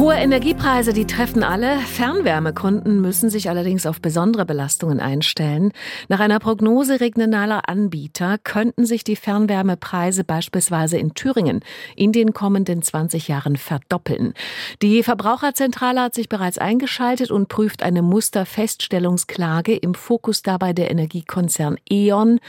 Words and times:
Hohe 0.00 0.14
Energiepreise, 0.14 0.94
die 0.94 1.06
treffen 1.06 1.42
alle. 1.42 1.78
Fernwärmekunden 1.80 3.02
müssen 3.02 3.28
sich 3.28 3.50
allerdings 3.50 3.84
auf 3.84 4.00
besondere 4.00 4.46
Belastungen 4.46 4.98
einstellen. 4.98 5.72
Nach 6.08 6.20
einer 6.20 6.38
Prognose 6.38 7.02
regionaler 7.02 7.68
Anbieter 7.68 8.38
könnten 8.38 8.86
sich 8.86 9.04
die 9.04 9.14
Fernwärmepreise 9.14 10.24
beispielsweise 10.24 10.96
in 10.96 11.12
Thüringen 11.12 11.60
in 11.96 12.12
den 12.12 12.32
kommenden 12.32 12.80
20 12.80 13.28
Jahren 13.28 13.56
verdoppeln. 13.56 14.32
Die 14.80 15.02
Verbraucherzentrale 15.02 16.00
hat 16.00 16.14
sich 16.14 16.30
bereits 16.30 16.56
eingeschaltet 16.56 17.30
und 17.30 17.48
prüft 17.48 17.82
eine 17.82 18.00
Musterfeststellungsklage. 18.00 19.76
Im 19.76 19.92
Fokus 19.92 20.40
dabei 20.40 20.72
der 20.72 20.90
Energiekonzern 20.90 21.76
E.ON. 21.90 22.40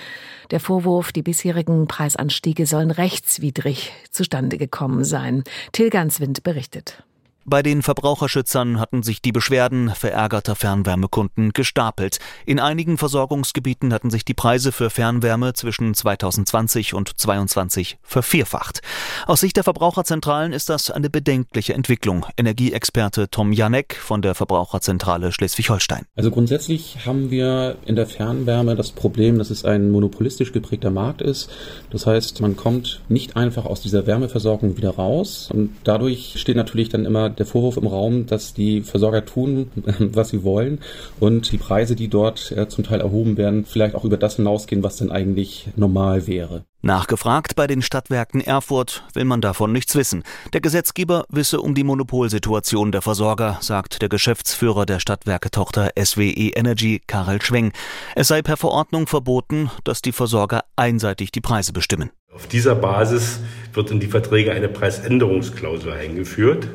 Der 0.51 0.61
Vorwurf, 0.61 1.11
die 1.11 1.21
bisherigen 1.21 1.85
Preisanstiege 1.87 2.65
sollen 2.65 2.91
rechtswidrig 2.91 3.91
zustande 4.09 4.57
gekommen 4.57 5.03
sein. 5.03 5.43
Till 5.73 5.89
Ganswind 5.89 6.43
berichtet. 6.43 7.03
Bei 7.43 7.63
den 7.63 7.81
Verbraucherschützern 7.81 8.79
hatten 8.79 9.01
sich 9.01 9.19
die 9.19 9.31
Beschwerden 9.31 9.89
verärgerter 9.89 10.55
Fernwärmekunden 10.55 11.53
gestapelt. 11.53 12.19
In 12.45 12.59
einigen 12.59 12.99
Versorgungsgebieten 12.99 13.93
hatten 13.93 14.11
sich 14.11 14.23
die 14.23 14.35
Preise 14.35 14.71
für 14.71 14.91
Fernwärme 14.91 15.53
zwischen 15.53 15.95
2020 15.95 16.93
und 16.93 17.19
2022 17.19 17.97
vervierfacht. 18.03 18.81
Aus 19.25 19.39
Sicht 19.39 19.57
der 19.57 19.63
Verbraucherzentralen 19.63 20.53
ist 20.53 20.69
das 20.69 20.91
eine 20.91 21.09
bedenkliche 21.09 21.73
Entwicklung. 21.73 22.27
Energieexperte 22.37 23.27
Tom 23.31 23.53
Janek 23.53 23.95
von 23.95 24.21
der 24.21 24.35
Verbraucherzentrale 24.35 25.31
Schleswig-Holstein. 25.31 26.05
Also 26.15 26.29
grundsätzlich 26.29 27.07
haben 27.07 27.31
wir 27.31 27.77
in 27.85 27.95
der 27.95 28.05
Fernwärme 28.05 28.75
das 28.75 28.91
Problem, 28.91 29.39
dass 29.39 29.49
es 29.49 29.65
ein 29.65 29.89
monopolistisch 29.89 30.51
geprägter 30.51 30.91
Markt 30.91 31.23
ist. 31.23 31.49
Das 31.89 32.05
heißt, 32.05 32.39
man 32.39 32.55
kommt 32.55 33.01
nicht 33.09 33.35
einfach 33.35 33.65
aus 33.65 33.81
dieser 33.81 34.05
Wärmeversorgung 34.05 34.77
wieder 34.77 34.91
raus 34.91 35.49
und 35.51 35.71
dadurch 35.83 36.35
steht 36.37 36.55
natürlich 36.55 36.89
dann 36.89 37.05
immer 37.05 37.30
der 37.31 37.45
Vorwurf 37.45 37.77
im 37.77 37.87
Raum, 37.87 38.25
dass 38.25 38.53
die 38.53 38.81
Versorger 38.81 39.25
tun, 39.25 39.71
was 39.99 40.29
sie 40.29 40.43
wollen 40.43 40.79
und 41.19 41.51
die 41.51 41.57
Preise, 41.57 41.95
die 41.95 42.07
dort 42.07 42.53
zum 42.69 42.83
Teil 42.83 43.01
erhoben 43.01 43.37
werden, 43.37 43.65
vielleicht 43.65 43.95
auch 43.95 44.03
über 44.03 44.17
das 44.17 44.35
hinausgehen, 44.35 44.83
was 44.83 44.97
denn 44.97 45.11
eigentlich 45.11 45.69
normal 45.75 46.27
wäre. 46.27 46.63
Nachgefragt 46.83 47.55
bei 47.55 47.67
den 47.67 47.83
Stadtwerken 47.83 48.41
Erfurt 48.41 49.03
will 49.13 49.25
man 49.25 49.39
davon 49.39 49.71
nichts 49.71 49.95
wissen. 49.95 50.23
Der 50.53 50.61
Gesetzgeber 50.61 51.25
wisse 51.29 51.61
um 51.61 51.75
die 51.75 51.83
Monopolsituation 51.83 52.91
der 52.91 53.03
Versorger, 53.03 53.59
sagt 53.61 54.01
der 54.01 54.09
Geschäftsführer 54.09 54.87
der 54.87 54.99
Stadtwerke-Tochter 54.99 55.91
SWE 56.03 56.49
Energy, 56.55 56.99
Karel 57.05 57.39
Schweng. 57.39 57.71
Es 58.15 58.29
sei 58.29 58.41
per 58.41 58.57
Verordnung 58.57 59.05
verboten, 59.05 59.69
dass 59.83 60.01
die 60.01 60.11
Versorger 60.11 60.63
einseitig 60.75 61.31
die 61.31 61.41
Preise 61.41 61.71
bestimmen. 61.71 62.09
Auf 62.33 62.47
dieser 62.47 62.73
Basis 62.73 63.41
wird 63.73 63.91
in 63.91 63.99
die 63.99 64.07
Verträge 64.07 64.51
eine 64.51 64.69
Preisänderungsklausel 64.69 65.91
eingeführt, 65.91 66.67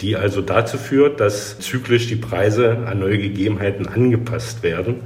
die 0.00 0.16
also 0.16 0.40
dazu 0.40 0.78
führt, 0.78 1.20
dass 1.20 1.58
zyklisch 1.58 2.08
die 2.08 2.16
Preise 2.16 2.86
an 2.86 3.00
neue 3.00 3.18
Gegebenheiten 3.18 3.86
angepasst 3.86 4.62
werden. 4.62 5.02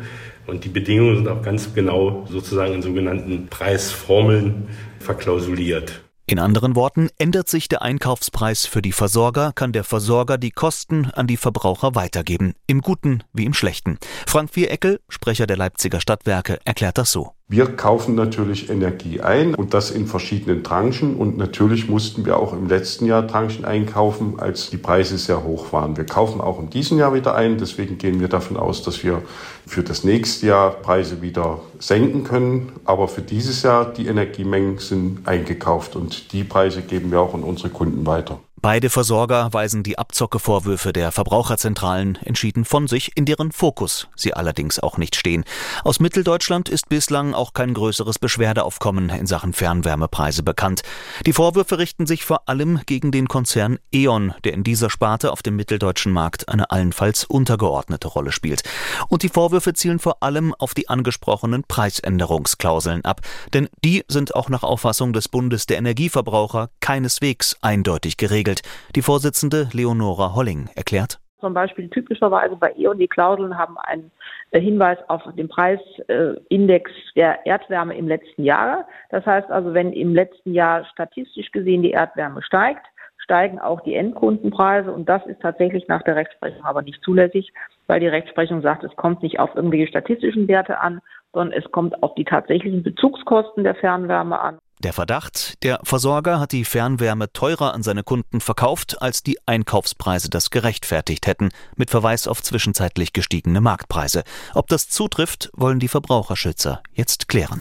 Und 0.47 0.65
die 0.65 0.69
Bedingungen 0.69 1.17
sind 1.17 1.29
auch 1.29 1.43
ganz 1.43 1.73
genau 1.75 2.27
sozusagen 2.31 2.75
in 2.75 2.83
sogenannten 2.83 3.47
Preisformeln 3.49 4.69
verklausuliert. 4.99 6.03
In 6.27 6.39
anderen 6.39 6.77
Worten, 6.77 7.09
ändert 7.19 7.49
sich 7.49 7.69
der 7.69 7.83
Einkaufspreis 7.83 8.65
für 8.65 8.81
die 8.81 8.93
Versorger, 8.93 9.53
kann 9.55 9.73
der 9.73 9.85
Versorger 9.85 10.39
die 10.39 10.53
Kosten 10.53 11.11
an 11.11 11.27
die 11.27 11.37
Verbraucher 11.37 11.95
weitergeben, 11.95 12.55
im 12.67 12.81
Guten 12.81 13.25
wie 13.33 13.45
im 13.45 13.55
Schlechten. 13.55 13.99
Frank 14.27 14.51
Viereckel, 14.55 15.01
Sprecher 15.09 15.47
der 15.47 15.57
Leipziger 15.57 16.01
Stadtwerke, 16.01 16.59
erklärt 16.65 16.97
das 16.97 17.13
so. 17.13 17.33
Wir 17.53 17.67
kaufen 17.67 18.15
natürlich 18.15 18.71
Energie 18.71 19.21
ein 19.21 19.55
und 19.55 19.75
das 19.75 19.91
in 19.91 20.07
verschiedenen 20.07 20.65
Tranchen. 20.65 21.17
Und 21.17 21.37
natürlich 21.37 21.87
mussten 21.87 22.25
wir 22.25 22.39
auch 22.39 22.55
im 22.55 22.67
letzten 22.67 23.05
Jahr 23.05 23.29
Tranchen 23.29 23.67
einkaufen, 23.67 24.41
als 24.41 24.71
die 24.71 24.79
Preise 24.79 25.19
sehr 25.19 25.45
hoch 25.45 25.71
waren. 25.71 25.99
Wir 25.99 26.07
kaufen 26.07 26.41
auch 26.41 26.59
in 26.59 26.71
diesem 26.71 26.99
Jahr 26.99 27.13
wieder 27.13 27.35
ein. 27.35 27.59
Deswegen 27.59 27.99
gehen 27.99 28.21
wir 28.21 28.29
davon 28.29 28.57
aus, 28.57 28.83
dass 28.83 29.05
wir 29.05 29.21
für 29.67 29.83
das 29.83 30.03
nächste 30.03 30.47
Jahr 30.47 30.71
Preise 30.71 31.21
wieder 31.21 31.61
senken 31.79 32.25
können. 32.25 32.73
Aber 32.87 33.07
für 33.07 33.21
dieses 33.21 33.63
Jahr 33.63 33.85
die 33.93 34.07
Energiemengen 34.07 34.79
sind 34.79 35.29
eingekauft 35.29 35.95
und 35.95 36.33
die 36.33 36.45
Preise 36.45 36.81
geben 36.81 37.11
wir 37.11 37.21
auch 37.21 37.35
an 37.35 37.43
unsere 37.43 37.69
Kunden 37.69 38.07
weiter. 38.07 38.41
Beide 38.63 38.91
Versorger 38.91 39.53
weisen 39.53 39.83
die 39.83 39.99
Abzockevorwürfe 39.99 40.93
der 40.93 41.11
Verbraucherzentralen 41.11 42.15
entschieden 42.23 42.65
von 42.65 42.87
sich, 42.87 43.11
in 43.17 43.25
deren 43.25 43.51
Fokus 43.51 44.07
sie 44.15 44.35
allerdings 44.35 44.79
auch 44.79 44.99
nicht 44.99 45.17
stehen. 45.17 45.43
Aus 45.83 45.99
Mitteldeutschland 45.99 46.69
ist 46.69 46.89
bislang 46.89 47.35
auch 47.35 47.55
kein 47.55 47.75
größeres 47.75 48.21
Beschwerdeaufkommen 48.21 49.09
in 49.09 49.27
Sachen 49.27 49.53
Fernwärmepreise 49.53 50.45
bekannt. 50.45 50.83
Die 51.27 51.33
Vorwürfe 51.33 51.79
richten 51.79 52.07
sich 52.07 52.25
vor 52.25 52.49
allem 52.49 52.81
gegen 52.87 53.11
den 53.11 53.27
Konzern 53.27 53.81
E.ON, 53.93 54.33
der 54.45 54.53
in 54.53 54.63
dieser 54.63 54.91
Sparte 54.91 55.33
auf 55.33 55.43
dem 55.43 55.57
mitteldeutschen 55.57 56.13
Markt 56.13 56.49
eine 56.49 56.71
allenfalls 56.71 57.25
untergeordnete 57.25 58.07
Rolle 58.07 58.31
spielt. 58.31 58.63
Und 59.09 59.25
die 59.25 59.29
Vorwürfe 59.29 59.75
zielen 59.75 59.99
vor 59.99 60.23
allem 60.23 60.55
auf 60.55 60.75
die 60.75 60.89
angesprochenen 60.89 61.65
Preisänderungsklauseln 61.67 63.05
ab, 63.05 63.23
denn 63.55 63.69
die 63.85 64.05
sind 64.07 64.37
auch 64.37 64.49
nach 64.49 64.63
Auffassung 64.63 65.13
des 65.13 65.29
Bundes 65.29 65.67
der 65.67 65.79
Energieverbraucher 65.79 66.71
keineswegs 66.79 67.57
eindeutig 67.61 68.17
geregelt 68.17 68.52
geregelt. 68.53 68.63
Die 68.95 69.03
Vorsitzende 69.03 69.69
Leonora 69.73 70.35
Holling 70.35 70.69
erklärt. 70.75 71.19
Zum 71.41 71.55
Beispiel 71.55 71.89
typischerweise 71.89 72.55
bei 72.55 72.73
E.ON 72.77 72.99
die 72.99 73.09
Klauseln 73.09 73.59
haben 73.59 73.77
einen 73.79 74.13
äh, 74.53 74.61
Hinweis 74.61 74.99
auf 75.09 75.23
den 75.37 75.49
Preisindex 75.49 76.91
der 77.17 77.45
Erdwärme 77.45 77.97
im 77.97 78.07
letzten 78.07 78.45
Jahr. 78.45 78.87
Das 79.11 79.27
heißt 79.27 79.51
also, 79.51 79.75
wenn 79.75 79.93
im 79.93 80.15
letzten 80.15 80.55
Jahr 80.55 80.85
statistisch 80.85 81.51
gesehen 81.51 81.83
die 81.83 81.91
Erdwärme 81.91 82.43
steigt, 82.43 82.87
steigen 83.19 83.59
auch 83.59 83.81
die 83.81 83.95
Endkundenpreise 83.95 84.93
und 84.93 85.09
das 85.09 85.25
ist 85.27 85.41
tatsächlich 85.43 85.89
nach 85.89 86.03
der 86.03 86.15
Rechtsprechung 86.15 86.65
aber 86.65 86.83
nicht 86.83 87.03
zulässig, 87.03 87.53
weil 87.89 87.99
die 87.99 88.09
Rechtsprechung 88.09 88.63
sagt, 88.63 88.85
es 88.85 88.95
kommt 88.95 89.23
nicht 89.23 89.41
auf 89.41 89.55
irgendwelche 89.57 89.89
statistischen 89.89 90.47
Werte 90.47 90.79
an, 90.81 91.01
sondern 91.33 91.59
es 91.59 91.69
kommt 91.73 92.01
auf 92.05 92.15
die 92.15 92.25
tatsächlichen 92.25 92.85
Bezugskosten 92.85 93.65
der 93.65 93.75
Fernwärme 93.75 94.41
an. 94.41 94.59
Der 94.83 94.93
Verdacht, 94.93 95.63
der 95.63 95.79
Versorger 95.85 96.41
hat 96.41 96.51
die 96.51 96.65
Fernwärme 96.65 97.33
teurer 97.33 97.73
an 97.73 97.85
seine 97.85 98.03
Kunden 98.03 98.41
verkauft, 98.41 99.01
als 99.01 99.23
die 99.23 99.39
Einkaufspreise 99.47 100.29
das 100.29 100.51
gerechtfertigt 100.51 101.29
hätten, 101.29 101.51
mit 101.77 101.91
Verweis 101.91 102.27
auf 102.27 102.43
zwischenzeitlich 102.43 103.13
gestiegene 103.13 103.61
Marktpreise. 103.61 104.25
Ob 104.55 104.67
das 104.67 104.89
zutrifft, 104.89 105.51
wollen 105.55 105.79
die 105.79 105.87
Verbraucherschützer 105.87 106.83
jetzt 106.95 107.29
klären. 107.29 107.61